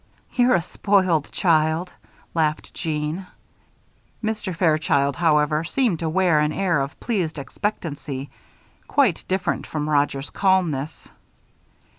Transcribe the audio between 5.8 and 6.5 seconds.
to wear